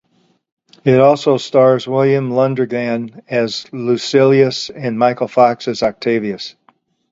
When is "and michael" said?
4.71-5.27